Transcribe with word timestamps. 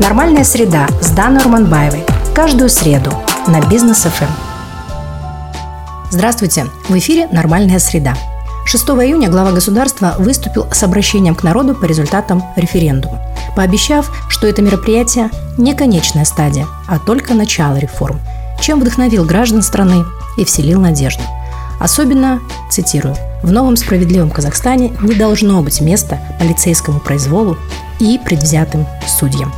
Нормальная 0.00 0.42
среда 0.42 0.88
с 1.00 1.10
Даной 1.10 1.42
Урманбаевой. 1.44 2.04
Каждую 2.34 2.68
среду 2.68 3.12
на 3.46 3.60
Бизнес 3.68 4.02
ФМ. 4.02 4.24
Здравствуйте! 6.10 6.66
В 6.88 6.98
эфире 6.98 7.28
«Нормальная 7.28 7.78
среда». 7.78 8.14
6 8.66 8.84
июня 8.86 9.30
глава 9.30 9.52
государства 9.52 10.16
выступил 10.18 10.66
с 10.72 10.82
обращением 10.82 11.36
к 11.36 11.44
народу 11.44 11.76
по 11.76 11.84
результатам 11.84 12.42
референдума, 12.56 13.20
пообещав, 13.54 14.10
что 14.28 14.48
это 14.48 14.62
мероприятие 14.62 15.30
не 15.58 15.74
конечная 15.74 16.24
стадия, 16.24 16.66
а 16.88 16.98
только 16.98 17.34
начало 17.34 17.76
реформ, 17.76 18.18
чем 18.60 18.80
вдохновил 18.80 19.24
граждан 19.24 19.62
страны 19.62 20.04
и 20.36 20.44
вселил 20.44 20.80
надежду. 20.80 21.22
Особенно, 21.78 22.40
цитирую, 22.68 23.14
«в 23.44 23.52
новом 23.52 23.76
справедливом 23.76 24.30
Казахстане 24.30 24.92
не 25.02 25.14
должно 25.14 25.62
быть 25.62 25.80
места 25.80 26.18
полицейскому 26.40 26.98
произволу 26.98 27.56
и 28.00 28.18
предвзятым 28.18 28.86
судьям». 29.06 29.52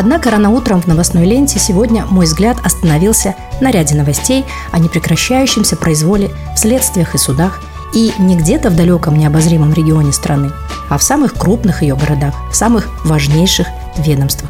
Однако 0.00 0.30
рано 0.30 0.50
утром 0.50 0.80
в 0.80 0.86
новостной 0.86 1.26
ленте 1.26 1.58
сегодня 1.58 2.06
мой 2.06 2.26
взгляд 2.26 2.56
остановился 2.62 3.34
на 3.60 3.72
ряде 3.72 3.96
новостей 3.96 4.44
о 4.70 4.78
непрекращающемся 4.78 5.74
произволе 5.74 6.30
в 6.54 6.58
следствиях 6.60 7.16
и 7.16 7.18
судах 7.18 7.60
и 7.92 8.12
не 8.20 8.36
где-то 8.36 8.70
в 8.70 8.76
далеком 8.76 9.18
необозримом 9.18 9.72
регионе 9.72 10.12
страны, 10.12 10.52
а 10.88 10.98
в 10.98 11.02
самых 11.02 11.34
крупных 11.34 11.82
ее 11.82 11.96
городах, 11.96 12.32
в 12.48 12.54
самых 12.54 12.86
важнейших 13.04 13.66
ведомствах. 13.96 14.48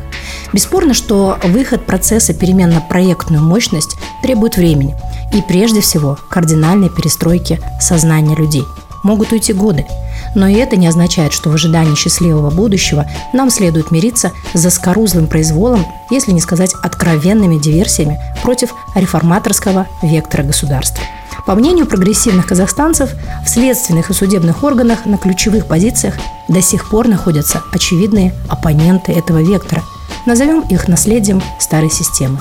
Бесспорно, 0.52 0.92
что 0.92 1.38
выход 1.42 1.86
процесса 1.86 2.34
перемен 2.34 2.68
на 2.68 2.82
проектную 2.82 3.42
мощность 3.42 3.96
требует 4.22 4.58
времени 4.58 4.96
и 5.32 5.40
прежде 5.40 5.80
всего 5.80 6.18
кардинальной 6.28 6.90
перестройки 6.90 7.58
сознания 7.80 8.36
людей. 8.36 8.66
Могут 9.02 9.32
уйти 9.32 9.54
годы, 9.54 9.86
но 10.34 10.46
и 10.46 10.54
это 10.54 10.76
не 10.76 10.86
означает, 10.86 11.32
что 11.32 11.50
в 11.50 11.54
ожидании 11.54 11.94
счастливого 11.94 12.50
будущего 12.50 13.06
нам 13.32 13.50
следует 13.50 13.90
мириться 13.90 14.32
с 14.54 14.58
заскорузлым 14.58 15.26
произволом, 15.26 15.86
если 16.10 16.32
не 16.32 16.40
сказать 16.40 16.74
откровенными 16.82 17.58
диверсиями 17.58 18.18
против 18.42 18.74
реформаторского 18.94 19.86
вектора 20.02 20.42
государства. 20.42 21.04
По 21.46 21.54
мнению 21.54 21.86
прогрессивных 21.86 22.46
казахстанцев, 22.46 23.10
в 23.44 23.48
следственных 23.48 24.10
и 24.10 24.14
судебных 24.14 24.64
органах 24.64 25.06
на 25.06 25.16
ключевых 25.16 25.66
позициях 25.66 26.14
до 26.48 26.60
сих 26.60 26.90
пор 26.90 27.08
находятся 27.08 27.62
очевидные 27.72 28.34
оппоненты 28.48 29.12
этого 29.12 29.42
вектора. 29.42 29.82
Назовем 30.26 30.60
их 30.60 30.88
наследием 30.88 31.42
старой 31.58 31.90
системы. 31.90 32.38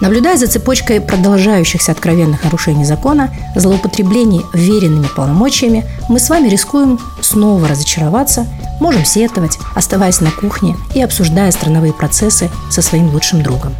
Наблюдая 0.00 0.36
за 0.36 0.46
цепочкой 0.46 1.00
продолжающихся 1.00 1.92
откровенных 1.92 2.44
нарушений 2.44 2.84
закона, 2.84 3.30
злоупотреблений 3.56 4.44
веренными 4.54 5.08
полномочиями, 5.16 5.84
мы 6.08 6.20
с 6.20 6.30
вами 6.30 6.48
рискуем 6.48 7.00
снова 7.20 7.66
разочароваться, 7.66 8.46
можем 8.80 9.04
сетовать, 9.04 9.58
оставаясь 9.74 10.20
на 10.20 10.30
кухне 10.30 10.76
и 10.94 11.02
обсуждая 11.02 11.50
страновые 11.50 11.92
процессы 11.92 12.48
со 12.70 12.80
своим 12.80 13.10
лучшим 13.10 13.42
другом. 13.42 13.74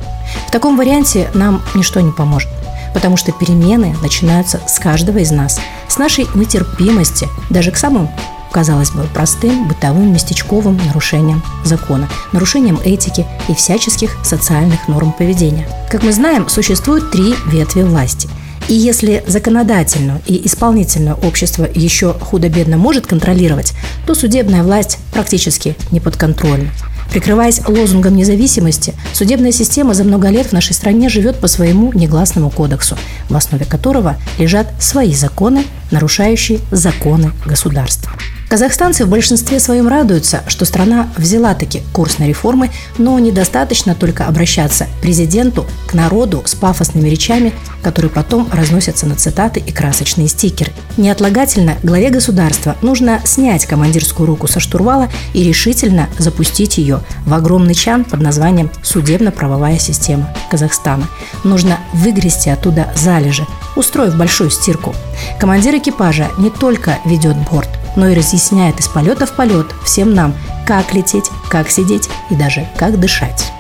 В 0.48 0.50
таком 0.50 0.77
варианте 0.77 1.30
нам 1.34 1.62
ничто 1.75 2.00
не 2.00 2.10
поможет 2.10 2.48
потому 2.94 3.16
что 3.16 3.32
перемены 3.32 3.94
начинаются 4.03 4.60
с 4.66 4.78
каждого 4.78 5.19
из 5.19 5.30
нас, 5.30 5.60
с 5.88 5.98
нашей 5.98 6.27
нетерпимости 6.34 7.28
даже 7.50 7.70
к 7.70 7.77
самым 7.77 8.08
казалось 8.52 8.91
бы, 8.91 9.04
простым, 9.14 9.68
бытовым, 9.68 10.12
местечковым 10.12 10.78
нарушением 10.86 11.42
закона, 11.64 12.08
нарушением 12.32 12.78
этики 12.84 13.27
и 13.48 13.54
всяческих 13.54 14.16
социальных 14.24 14.88
норм 14.88 15.12
поведения. 15.12 15.68
Как 15.91 16.02
мы 16.02 16.12
знаем, 16.12 16.48
существует 16.48 17.10
три 17.10 17.34
ветви 17.46 17.82
власти. 17.82 18.28
И 18.69 18.74
если 18.74 19.24
законодательную 19.26 20.20
и 20.26 20.46
исполнительное 20.46 21.14
общество 21.14 21.66
еще 21.74 22.12
худо-бедно 22.12 22.76
может 22.76 23.06
контролировать, 23.06 23.72
то 24.06 24.14
судебная 24.14 24.62
власть 24.62 24.98
практически 25.12 25.74
не 25.91 26.00
подконтрольна. 26.00 26.70
Прикрываясь 27.10 27.66
лозунгом 27.66 28.16
независимости, 28.16 28.94
судебная 29.14 29.52
система 29.52 29.94
за 29.94 30.04
много 30.04 30.28
лет 30.28 30.48
в 30.48 30.52
нашей 30.52 30.74
стране 30.74 31.08
живет 31.08 31.36
по 31.36 31.48
своему 31.48 31.92
негласному 31.94 32.50
кодексу, 32.50 32.98
в 33.30 33.36
основе 33.36 33.64
которого 33.64 34.16
лежат 34.38 34.70
свои 34.78 35.14
законы, 35.14 35.64
нарушающие 35.91 36.60
законы 36.70 37.32
государства. 37.47 38.12
Казахстанцы 38.48 39.04
в 39.04 39.10
большинстве 39.10 39.60
своем 39.60 39.88
радуются, 39.88 40.42
что 40.47 40.64
страна 40.64 41.10
взяла 41.19 41.53
таки 41.53 41.82
курс 41.92 42.19
на 42.19 42.25
реформы, 42.25 42.70
но 42.97 43.19
недостаточно 43.19 43.94
только 43.94 44.25
обращаться 44.25 44.86
к 44.86 45.03
президенту, 45.03 45.66
к 45.86 45.92
народу 45.92 46.42
с 46.47 46.54
пафосными 46.54 47.10
речами, 47.10 47.53
которые 47.82 48.10
потом 48.10 48.48
разносятся 48.50 49.06
на 49.06 49.16
цитаты 49.16 49.60
и 49.60 49.70
красочные 49.70 50.28
стикеры. 50.28 50.72
Неотлагательно 50.97 51.76
главе 51.82 52.09
государства 52.09 52.75
нужно 52.81 53.20
снять 53.25 53.66
командирскую 53.66 54.26
руку 54.26 54.47
со 54.47 54.60
штурвала 54.60 55.10
и 55.34 55.44
решительно 55.44 56.09
запустить 56.19 56.78
ее 56.78 57.00
в 57.26 57.34
огромный 57.34 57.75
чан 57.75 58.04
под 58.04 58.20
названием 58.20 58.70
«Судебно-правовая 58.82 59.78
система 59.78 60.34
Казахстана». 60.50 61.06
Нужно 61.44 61.80
выгрести 61.92 62.48
оттуда 62.48 62.91
залежи, 62.97 63.47
устроив 63.76 64.16
большую 64.16 64.48
стирку. 64.48 64.94
Командир 65.38 65.76
экипажа 65.76 66.28
не 66.38 66.48
только 66.48 66.98
ведет 67.04 67.36
борт, 67.50 67.69
но 67.98 68.06
и 68.09 68.14
разъясняет 68.14 68.78
из 68.81 68.86
полета 68.86 69.26
в 69.26 69.32
полет 69.32 69.66
всем 69.84 70.14
нам, 70.14 70.32
как 70.66 70.94
лететь, 70.94 71.31
как 71.50 71.69
сидеть 71.69 72.09
и 72.31 72.36
даже 72.36 72.66
как 72.78 72.98
дышать. 72.98 73.53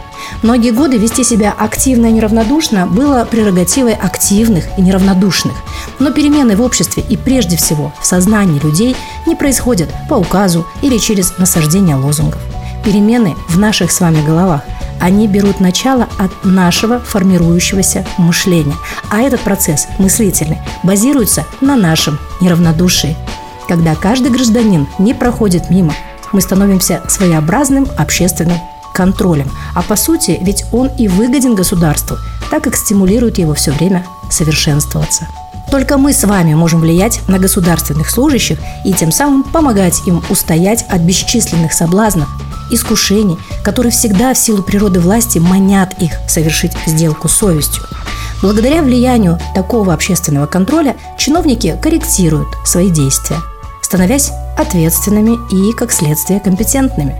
Многие 0.42 0.70
годы 0.70 0.96
вести 0.96 1.24
себя 1.24 1.52
активно 1.58 2.06
и 2.06 2.12
неравнодушно 2.12 2.86
было 2.86 3.24
прерогативой 3.24 3.94
активных 3.94 4.64
и 4.78 4.82
неравнодушных. 4.82 5.56
Но 5.98 6.12
перемены 6.12 6.56
в 6.56 6.62
обществе 6.62 7.02
и 7.08 7.16
прежде 7.16 7.56
всего 7.56 7.92
в 8.00 8.06
сознании 8.06 8.60
людей 8.60 8.94
не 9.26 9.34
происходят 9.34 9.88
по 10.08 10.14
указу 10.14 10.66
или 10.82 10.98
через 10.98 11.36
насаждение 11.38 11.96
лозунгов. 11.96 12.40
Перемены 12.84 13.36
в 13.48 13.58
наших 13.58 13.90
с 13.90 14.00
вами 14.00 14.24
головах 14.24 14.62
они 15.00 15.26
берут 15.26 15.60
начало 15.60 16.08
от 16.18 16.44
нашего 16.44 17.00
формирующегося 17.00 18.06
мышления. 18.18 18.76
А 19.10 19.20
этот 19.20 19.40
процесс 19.40 19.88
мыслительный 19.98 20.58
базируется 20.82 21.44
на 21.60 21.76
нашем 21.76 22.18
неравнодушии, 22.40 23.16
когда 23.68 23.94
каждый 23.94 24.32
гражданин 24.32 24.88
не 24.98 25.14
проходит 25.14 25.70
мимо, 25.70 25.94
мы 26.32 26.40
становимся 26.40 27.02
своеобразным 27.08 27.86
общественным 27.96 28.58
контролем. 28.94 29.50
А 29.74 29.82
по 29.82 29.94
сути, 29.94 30.38
ведь 30.40 30.64
он 30.72 30.88
и 30.98 31.06
выгоден 31.06 31.54
государству, 31.54 32.16
так 32.50 32.64
как 32.64 32.74
стимулирует 32.74 33.38
его 33.38 33.54
все 33.54 33.70
время 33.70 34.04
совершенствоваться. 34.30 35.28
Только 35.70 35.98
мы 35.98 36.14
с 36.14 36.24
вами 36.24 36.54
можем 36.54 36.80
влиять 36.80 37.20
на 37.28 37.38
государственных 37.38 38.08
служащих 38.08 38.58
и 38.86 38.92
тем 38.94 39.12
самым 39.12 39.42
помогать 39.42 40.00
им 40.06 40.22
устоять 40.30 40.86
от 40.88 41.02
бесчисленных 41.02 41.74
соблазнов, 41.74 42.28
искушений, 42.70 43.38
которые 43.62 43.92
всегда 43.92 44.32
в 44.32 44.38
силу 44.38 44.62
природы 44.62 44.98
власти 44.98 45.38
манят 45.38 45.94
их 46.02 46.12
совершить 46.26 46.72
сделку 46.86 47.28
с 47.28 47.32
совестью. 47.32 47.82
Благодаря 48.40 48.82
влиянию 48.82 49.38
такого 49.54 49.92
общественного 49.92 50.46
контроля 50.46 50.96
чиновники 51.18 51.78
корректируют 51.82 52.48
свои 52.64 52.88
действия– 52.88 53.36
становясь 53.88 54.32
ответственными 54.58 55.38
и, 55.50 55.72
как 55.72 55.92
следствие, 55.92 56.40
компетентными. 56.40 57.16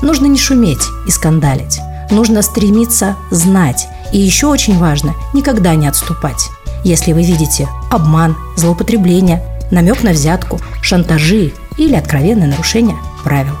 Нужно 0.00 0.26
не 0.26 0.38
шуметь 0.38 0.86
и 1.08 1.10
скандалить. 1.10 1.80
Нужно 2.08 2.42
стремиться 2.42 3.16
знать. 3.32 3.88
И 4.12 4.18
еще 4.20 4.46
очень 4.46 4.78
важно– 4.78 5.14
никогда 5.34 5.74
не 5.74 5.88
отступать. 5.88 6.50
Если 6.84 7.12
вы 7.12 7.24
видите 7.24 7.68
обман, 7.90 8.36
злоупотребление, 8.56 9.42
намек 9.72 10.04
на 10.04 10.12
взятку, 10.12 10.60
шантажи 10.82 11.52
или 11.78 11.96
откровенное 11.96 12.46
нарушение 12.46 12.96
правил. 13.24 13.54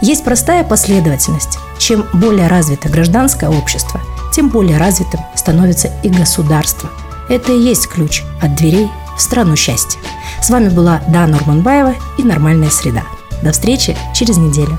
Есть 0.00 0.24
простая 0.24 0.64
последовательность. 0.64 1.58
Чем 1.78 2.06
более 2.14 2.46
развито 2.46 2.88
гражданское 2.88 3.50
общество, 3.50 4.00
тем 4.34 4.48
более 4.48 4.78
развитым 4.78 5.20
становится 5.34 5.90
и 6.02 6.08
государство. 6.08 6.88
Это 7.28 7.52
и 7.52 7.60
есть 7.60 7.86
ключ 7.88 8.22
от 8.40 8.54
дверей 8.54 8.88
страну 9.22 9.56
счастья. 9.56 9.98
С 10.42 10.50
вами 10.50 10.68
была 10.68 11.00
Дана 11.08 11.36
Урманбаева 11.38 11.94
и 12.18 12.22
«Нормальная 12.22 12.70
среда». 12.70 13.02
До 13.42 13.52
встречи 13.52 13.96
через 14.14 14.36
неделю. 14.36 14.78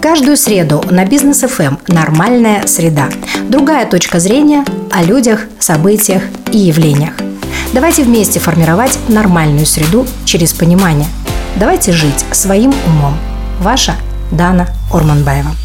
Каждую 0.00 0.36
среду 0.36 0.82
на 0.90 1.04
Бизнес 1.04 1.42
ФМ 1.42 1.76
«Нормальная 1.86 2.66
среда». 2.66 3.08
Другая 3.48 3.86
точка 3.86 4.18
зрения 4.18 4.64
о 4.90 5.02
людях, 5.02 5.42
событиях 5.60 6.22
и 6.50 6.58
явлениях. 6.58 7.14
Давайте 7.72 8.02
вместе 8.02 8.40
формировать 8.40 8.98
нормальную 9.08 9.64
среду 9.64 10.06
через 10.24 10.52
понимание. 10.52 11.08
Давайте 11.56 11.92
жить 11.92 12.24
своим 12.32 12.74
умом. 12.86 13.16
Ваша 13.60 13.94
Дана 14.32 14.66
Орманбаева. 14.90 15.61